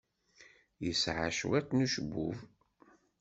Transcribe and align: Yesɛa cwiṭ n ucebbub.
Yesɛa 0.85 1.27
cwiṭ 1.37 1.67
n 1.73 1.83
ucebbub. 1.85 2.37